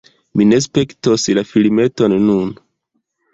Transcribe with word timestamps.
Mi 0.39 0.45
ne 0.51 0.57
spektos 0.65 1.25
la 1.39 1.43
filmeton 1.51 2.17
nun 2.25 2.51